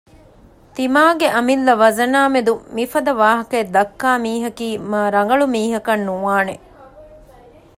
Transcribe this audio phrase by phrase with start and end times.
[0.75, 6.55] ތިމާގެ އަމިއްލަ ވަޒަނާމެދު މިފަދަ ވާހަކައެއް ދައްކާ މީހަކީ މާ ރަނގަޅު މީހަކަށް ނުވާނެ